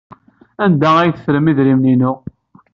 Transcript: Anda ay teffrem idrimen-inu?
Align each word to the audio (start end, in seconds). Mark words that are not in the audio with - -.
Anda 0.63 0.89
ay 0.97 1.11
teffrem 1.13 1.49
idrimen-inu? 1.51 2.11